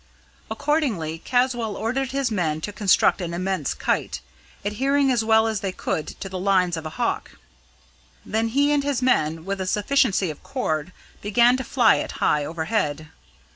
Accordingly 0.49 1.19
Caswall 1.19 1.77
ordered 1.77 2.11
his 2.11 2.31
men 2.31 2.59
to 2.61 2.73
construct 2.73 3.21
an 3.21 3.35
immense 3.35 3.75
kite, 3.75 4.19
adhering 4.65 5.11
as 5.11 5.23
well 5.23 5.45
as 5.45 5.59
they 5.59 5.71
could 5.71 6.07
to 6.19 6.27
the 6.27 6.39
lines 6.39 6.75
of 6.75 6.87
a 6.87 6.97
hawk. 6.97 7.37
Then 8.25 8.47
he 8.47 8.71
and 8.71 8.83
his 8.83 9.03
men, 9.03 9.45
with 9.45 9.61
a 9.61 9.67
sufficiency 9.67 10.31
of 10.31 10.41
cord, 10.41 10.91
began 11.21 11.55
to 11.57 11.63
fly 11.63 11.97
it 11.97 12.13
high 12.13 12.43
overhead. 12.43 13.09